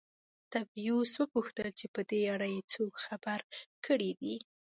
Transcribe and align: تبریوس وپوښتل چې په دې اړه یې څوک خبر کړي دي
تبریوس 0.53 1.11
وپوښتل 1.17 1.67
چې 1.79 1.85
په 1.93 2.01
دې 2.09 2.21
اړه 2.35 2.47
یې 2.53 2.61
څوک 2.73 2.93
خبر 3.05 3.39
کړي 3.85 4.11
دي 4.21 4.35